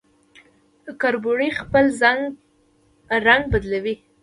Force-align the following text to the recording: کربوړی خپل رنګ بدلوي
کربوړی 1.01 1.49
خپل 1.59 1.85
رنګ 3.25 3.41
بدلوي 3.51 3.95